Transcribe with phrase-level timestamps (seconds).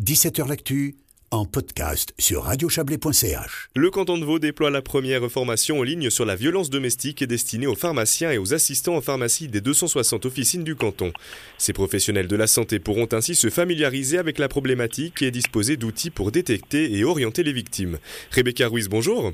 [0.00, 0.96] 17h L'actu
[1.30, 3.68] en podcast sur radiochablais.ch.
[3.76, 7.68] Le canton de Vaud déploie la première formation en ligne sur la violence domestique destinée
[7.68, 11.12] aux pharmaciens et aux assistants en pharmacie des 260 officines du canton.
[11.58, 16.10] Ces professionnels de la santé pourront ainsi se familiariser avec la problématique et disposer d'outils
[16.10, 18.00] pour détecter et orienter les victimes.
[18.32, 19.32] Rebecca Ruiz, bonjour.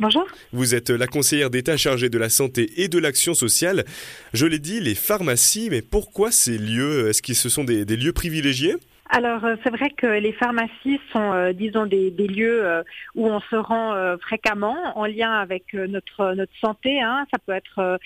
[0.00, 0.26] Bonjour.
[0.52, 3.86] Vous êtes la conseillère d'État chargée de la santé et de l'action sociale.
[4.34, 7.08] Je l'ai dit, les pharmacies, mais pourquoi ces lieux?
[7.08, 8.76] Est-ce que ce sont des, des lieux privilégiés?
[9.10, 12.82] Alors euh, c'est vrai que les pharmacies sont, euh, disons, des, lieux euh,
[13.14, 17.00] où on se rend fréquemment en lien avec notre notre santé.
[17.00, 17.26] Hein.
[17.32, 17.98] Ça peut être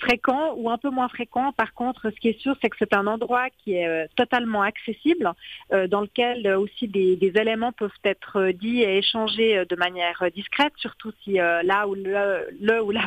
[0.00, 1.52] fréquent ou un peu moins fréquent.
[1.52, 5.32] Par contre, ce qui est sûr, c'est que c'est un endroit qui est totalement accessible,
[5.70, 11.34] dans lequel aussi des, éléments peuvent être dits et échangés de manière discrète, surtout si
[11.34, 13.06] là où le, ou la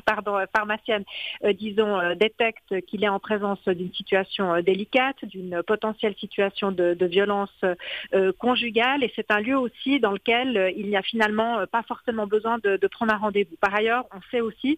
[0.55, 1.03] pharmacienne,
[1.53, 7.63] disons, détecte qu'il est en présence d'une situation délicate, d'une potentielle situation de violence violence
[8.13, 11.65] euh, conjugale et c'est un lieu aussi dans lequel euh, il n'y a finalement euh,
[11.65, 13.55] pas forcément besoin de, prendre un rendez-vous.
[13.59, 14.77] Par ailleurs, on sait aussi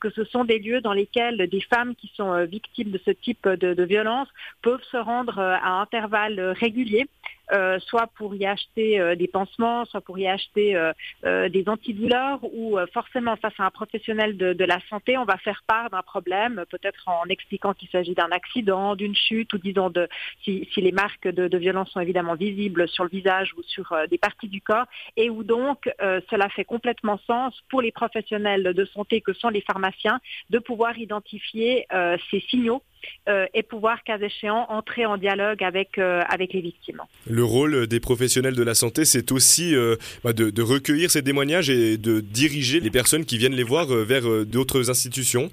[0.00, 3.48] que ce sont des lieux dans lesquels des femmes qui sont victimes de ce type
[3.48, 4.28] de violence
[4.62, 7.06] peuvent se rendre à intervalles réguliers
[7.52, 12.40] euh, soit pour y acheter euh, des pansements, soit pour y acheter euh, des antidouleurs,
[12.42, 16.64] ou forcément face à un professionnel de, la santé, on va faire part d'un problème,
[16.70, 20.08] peut-être en expliquant qu'il s'agit d'un accident, d'une chute, ou disons de
[20.44, 24.48] si, les marques de, violence sont évidemment visibles sur le visage ou sur des parties
[24.48, 29.32] du corps, et où donc cela fait complètement sens pour les professionnels de santé que
[29.32, 31.86] sont les pharmaciens de pouvoir identifier
[32.30, 32.82] ces signaux
[33.28, 37.02] euh, et pouvoir, cas échéant, entrer en dialogue avec, euh, avec les victimes.
[37.28, 41.22] Le rôle des professionnels de la santé, c'est aussi euh, bah, de, de, recueillir ces
[41.22, 45.50] témoignages et de diriger les personnes qui viennent les voir vers d'autres institutions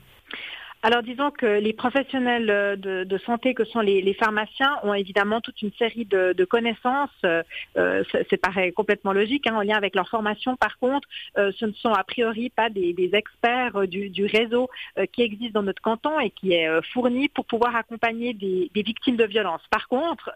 [0.85, 5.63] alors disons que les professionnels euh, de, santé que sont les, pharmaciens ont évidemment toute
[5.63, 7.41] une série de, connaissances, euh,
[8.29, 10.55] c'est pareil complètement logique hein, en lien avec leur formation.
[10.55, 11.07] Par contre,
[11.39, 14.69] euh, ce ne sont a priori pas des, experts du, réseau
[15.11, 19.25] qui existe dans notre canton et qui est fourni pour pouvoir accompagner des, victimes de
[19.25, 19.65] violences.
[19.71, 20.31] Par contre,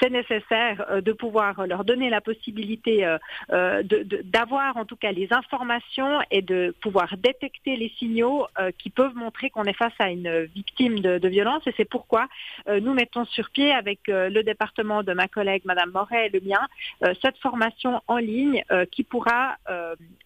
[0.00, 3.06] c'est nécessaire de pouvoir leur donner la possibilité
[3.48, 8.46] d'avoir en tout cas les informations et de pouvoir détecter les signaux
[8.78, 12.26] qui peuvent montrer qu'on est face à une victime de, violence et c'est pourquoi
[12.68, 16.30] euh, nous mettons sur pied avec euh, le département de ma collègue Madame Moret et
[16.30, 16.60] le mien
[17.04, 19.56] euh, cette formation en ligne qui pourra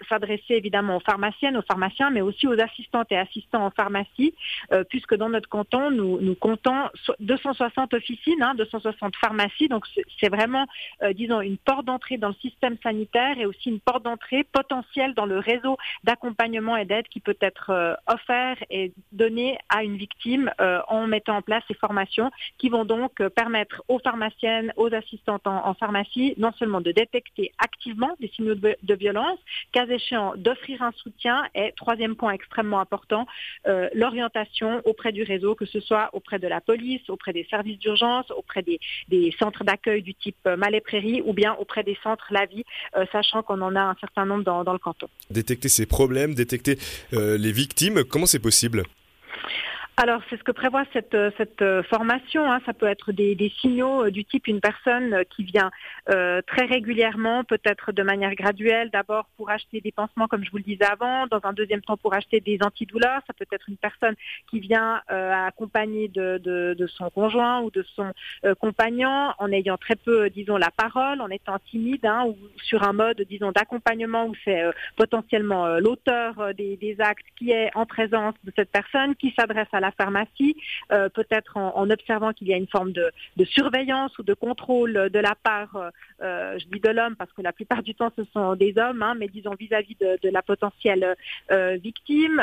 [0.09, 4.35] s'adresser évidemment aux pharmaciennes, aux pharmaciens, mais aussi aux assistantes et assistants en pharmacie,
[4.89, 6.89] puisque dans notre canton, nous, comptons
[7.21, 9.85] 260 officines, 260 hein, pharmacies, donc
[10.21, 10.67] c'est vraiment,
[11.15, 15.27] disons, une porte d'entrée dans le système sanitaire et aussi une porte d'entrée potentielle dans
[15.27, 19.32] le réseau d'accompagnement et d'aide qui peut être offert et donné
[19.69, 23.83] à une victime euh, en mettant en place ces formations qui vont donc euh, permettre
[23.89, 29.39] aux pharmaciennes, aux assistantes en, pharmacie, non seulement de détecter activement des signaux de, violence,
[29.73, 33.27] cas échéant d'offrir un soutien et troisième point extrêmement important,
[33.67, 37.79] euh, l'orientation auprès du réseau, que ce soit auprès de la police, auprès des services
[37.79, 38.79] d'urgence, auprès des,
[39.39, 42.65] centres d'accueil du type Malais Prairie ou bien auprès des centres La Vie,
[43.13, 45.09] sachant qu'on en a un certain nombre dans, le canton.
[45.31, 46.77] Détecter ces problèmes, détecter
[47.13, 48.85] les victimes, comment c'est possible?
[49.99, 52.51] Alors, c'est ce que prévoit cette, euh, cette euh, formation.
[52.51, 52.61] Hein.
[52.65, 55.71] Ça peut être des, signaux euh, du type une personne qui vient
[56.07, 60.63] très régulièrement, peut-être de manière graduelle, d'abord pour acheter des pansements, comme je vous le
[60.63, 63.21] disais avant, dans un deuxième temps pour acheter des antidouleurs.
[63.27, 64.15] Ça peut être une personne
[64.51, 68.13] qui vient accompagnée de, de, son conjoint ou de son
[68.59, 72.93] compagnon, en ayant très peu, disons, la parole, en étant timide, hein, ou sur un
[72.93, 74.63] mode, disons, d'accompagnement où c'est
[74.97, 79.81] potentiellement l'auteur des, des actes qui est en présence de cette personne, qui s'adresse à
[79.83, 80.57] la pharmacie,
[80.91, 83.11] euh, peut-être en, observant qu'il y a une forme de,
[83.45, 85.91] surveillance ou de contrôle de la part,
[86.23, 89.03] euh, je dis de l'homme parce que la plupart du temps ce sont des hommes,
[89.03, 91.17] hein, mais disons vis-à-vis de, la potentielle
[91.51, 92.43] euh, victime.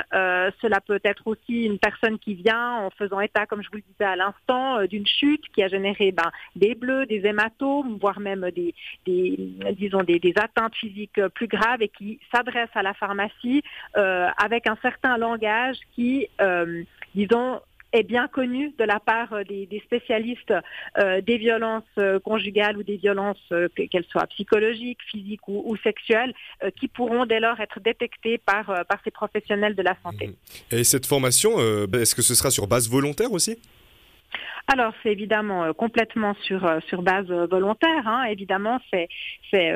[0.61, 3.83] cela peut être aussi une personne qui vient en faisant état, comme je vous le
[3.91, 8.45] disais à l'instant, d'une chute qui a généré ben, des bleus, des hématomes, voire même
[8.51, 14.77] des, disons des, atteintes physiques plus graves et qui s'adresse à la pharmacie avec un
[14.81, 16.27] certain langage qui
[17.15, 17.59] disons,
[17.91, 20.53] est bien connu de la part euh, des, spécialistes
[20.97, 23.37] euh, des violences euh, conjugales ou des violences,
[23.75, 26.33] qu'elles soient psychologiques, physiques ou, sexuelles,
[26.79, 30.31] qui pourront dès lors être détectées par, par ces professionnels de la santé.
[30.71, 33.57] Et cette formation, est-ce que ce sera sur base volontaire aussi?
[34.67, 38.07] Alors c'est évidemment complètement sur sur base volontaire.
[38.07, 38.25] Hein.
[38.25, 39.07] Évidemment, c'est
[39.51, 39.73] c'est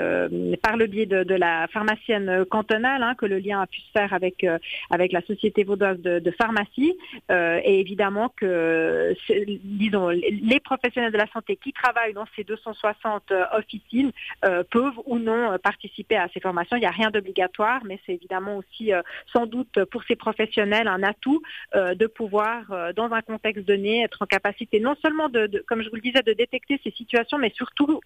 [0.62, 4.14] par le biais de, la pharmacienne cantonale hein, que le lien a pu se faire
[4.14, 4.46] avec
[4.90, 6.98] avec la société vaudoise de, pharmacie.
[7.30, 9.16] et évidemment que
[9.64, 14.12] disons les professionnels de la santé qui travaillent dans ces 260 officines
[14.42, 16.78] peuvent ou non participer à ces formations.
[16.78, 18.92] Il n'y a rien d'obligatoire, mais c'est évidemment aussi
[19.32, 21.42] sans doute pour ces professionnels un atout
[21.74, 25.96] de pouvoir dans un contexte donné être en capacité non seulement de, comme je vous
[25.96, 28.00] le disais, de détecter ces situations, mais surtout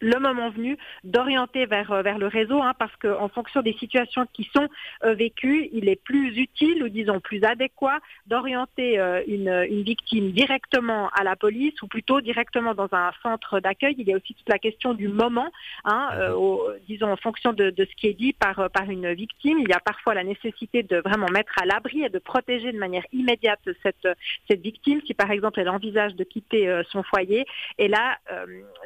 [0.00, 4.26] le moment venu d'orienter vers euh, vers le réseau, hein, parce qu'en fonction des situations
[4.32, 4.68] qui sont
[5.04, 10.32] euh, vécues, il est plus utile ou disons plus adéquat d'orienter euh, une, une, victime
[10.32, 13.94] directement à la police ou plutôt directement dans un centre d'accueil.
[13.98, 15.50] Il y a aussi toute la question du moment,
[15.84, 16.08] hein,
[16.88, 19.58] disons en fonction de, de, ce qui est dit par par une victime.
[19.60, 22.78] Il y a parfois la nécessité de vraiment mettre à l'abri et de protéger de
[22.78, 24.08] manière immédiate cette
[24.48, 27.46] cette victime si par exemple elle envisage de quitter son foyer.
[27.78, 28.18] Et là,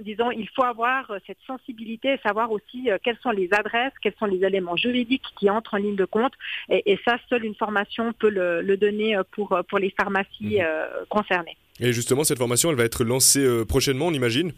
[0.00, 3.92] disons, il faut avoir euh, cette sensibilité et savoir aussi euh, quelles sont les adresses,
[4.02, 6.32] quels sont les éléments juridiques qui entrent en ligne de compte.
[6.68, 11.06] Et, ça, seule une formation peut le, donner euh, pour, pour les pharmacies mhm.
[11.08, 11.56] concernées.
[11.80, 14.52] Et justement, cette formation, elle va être lancée prochainement, on imagine?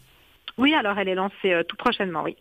[0.57, 2.35] Oui, alors elle est lancée tout prochainement, oui.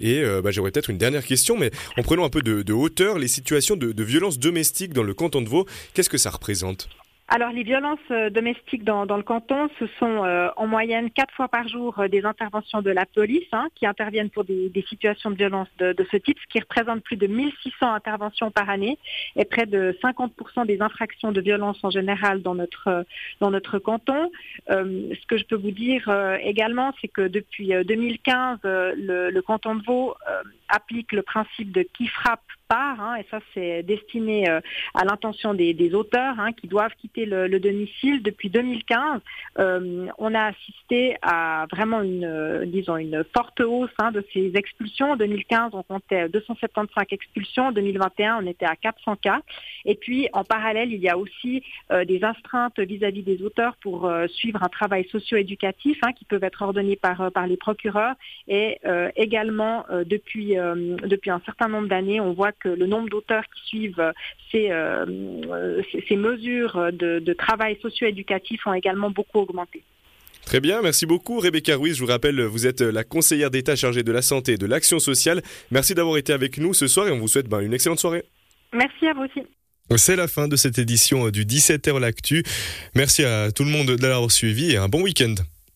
[0.00, 3.28] Et bah, j'aurais peut-être une dernière question, mais en prenant un peu de, hauteur, les
[3.28, 6.88] situations de, de violence domestique dans le canton de Vaud, qu'est-ce que ça représente?
[7.32, 11.46] Alors les violences euh, domestiques dans, le canton, ce sont euh, en moyenne quatre fois
[11.46, 15.36] par jour euh, des interventions de la police hein, qui interviennent pour des, situations de
[15.36, 18.98] violence de, ce type, ce qui représente plus de 1600 interventions par année
[19.36, 23.04] et près de 50% des infractions de violence en général dans notre
[23.38, 24.32] dans notre canton.
[24.68, 26.10] ce que je peux vous dire
[26.42, 30.14] également, c'est que depuis 2015, le, le, canton de Vaud
[30.70, 34.60] applique le principe de qui frappe Hein, et ça c'est destiné euh,
[34.94, 39.20] à l'intention des, auteurs hein, qui doivent quitter le, domicile depuis 2015.
[39.58, 44.52] Euh, on a assisté à vraiment une, euh, disons, une forte hausse hein, de ces
[44.54, 45.12] expulsions.
[45.12, 47.66] En 2015, on comptait 275 expulsions.
[47.66, 49.40] En 2021, on était à 400 cas.
[49.84, 51.62] Et puis, en parallèle, il y a aussi
[52.06, 57.32] des astreintes vis-à-vis des auteurs pour suivre un travail socio-éducatif qui peuvent être ordonnés par,
[57.32, 58.14] par les procureurs.
[58.46, 58.78] Et
[59.16, 60.56] également, depuis,
[61.04, 64.12] depuis un certain nombre d'années, on voit que le nombre d'auteurs qui suivent
[64.50, 69.82] ces, euh, ces mesures de, travail socio-éducatif ont également beaucoup augmenté.
[70.44, 71.96] Très bien, merci beaucoup Rebecca Ruiz.
[71.96, 74.98] Je vous rappelle, vous êtes la conseillère d'État chargée de la santé et de l'action
[74.98, 75.42] sociale.
[75.70, 78.24] Merci d'avoir été avec nous ce soir et on vous souhaite ben, une excellente soirée.
[78.72, 79.46] Merci à vous aussi.
[79.96, 82.44] C'est la fin de cette édition du 17h L'Actu.
[82.94, 85.34] Merci à tout le monde de l'avoir suivi et un bon week-end.